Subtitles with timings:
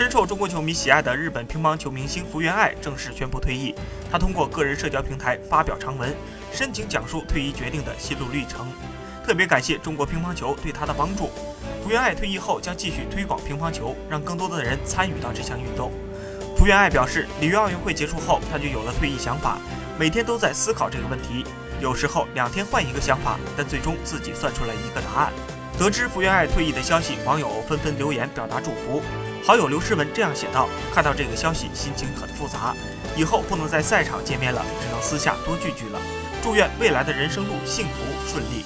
[0.00, 3.74] 深受中国球迷喜爱的日本乒乓球明星福原爱正式宣布退役。
[4.10, 6.10] 他通过个人社交平台发表长文，
[6.50, 8.66] 深情讲述退役决定的心路历程，
[9.22, 11.28] 特别感谢中国乒乓球对他的帮助。
[11.84, 15.92] 福原爱退役后将继续推广乒乓球，让更多的人参与到这项运动。
[16.56, 19.58] 福原爱表示，里约奥运会结束后，他就有了退役想法，
[19.98, 21.44] 每天都在思考这个问题，
[21.78, 25.32] 有时候两天换一个想法，但最终自己算出了一个答案。
[25.78, 29.02] 得知福原爱退役的消息，网友纷纷留言表达祝福。
[29.42, 32.74] 好友刘诗雯这样写道：“看到这个消息，心情很复杂。
[33.16, 35.98] 以后不能在赛场见面了，只能私下多聚聚了。
[36.42, 38.64] 祝愿未来的人生路幸福顺利。”